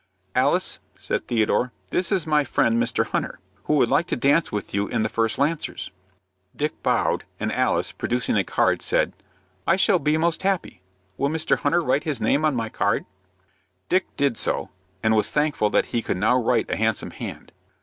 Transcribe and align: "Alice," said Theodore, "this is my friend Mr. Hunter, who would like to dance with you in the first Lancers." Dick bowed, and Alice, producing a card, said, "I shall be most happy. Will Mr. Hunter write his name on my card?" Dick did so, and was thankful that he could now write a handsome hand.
"Alice," 0.33 0.79
said 0.97 1.27
Theodore, 1.27 1.71
"this 1.91 2.11
is 2.11 2.25
my 2.25 2.43
friend 2.43 2.81
Mr. 2.81 3.05
Hunter, 3.05 3.37
who 3.65 3.75
would 3.75 3.89
like 3.89 4.07
to 4.07 4.15
dance 4.15 4.51
with 4.51 4.73
you 4.73 4.87
in 4.87 5.03
the 5.03 5.09
first 5.09 5.37
Lancers." 5.37 5.91
Dick 6.55 6.73
bowed, 6.81 7.23
and 7.39 7.51
Alice, 7.51 7.91
producing 7.91 8.35
a 8.35 8.43
card, 8.43 8.81
said, 8.81 9.13
"I 9.67 9.75
shall 9.75 9.99
be 9.99 10.17
most 10.17 10.41
happy. 10.41 10.81
Will 11.17 11.29
Mr. 11.29 11.55
Hunter 11.59 11.83
write 11.83 12.03
his 12.05 12.19
name 12.19 12.45
on 12.45 12.55
my 12.55 12.67
card?" 12.67 13.05
Dick 13.89 14.07
did 14.17 14.37
so, 14.39 14.71
and 15.03 15.15
was 15.15 15.29
thankful 15.29 15.69
that 15.69 15.85
he 15.93 16.01
could 16.01 16.17
now 16.17 16.35
write 16.35 16.71
a 16.71 16.77
handsome 16.77 17.11
hand. 17.11 17.51